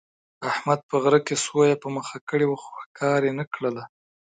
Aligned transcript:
احمد 0.51 0.79
په 0.89 0.95
غره 1.03 1.19
کې 1.27 1.35
سویه 1.45 1.75
په 1.83 1.87
مخه 1.95 2.17
کړې 2.29 2.45
وه، 2.47 2.57
خو 2.63 2.71
ښکار 2.81 3.21
یې 3.27 3.33
نه 3.39 3.45
کړله. 3.53 3.83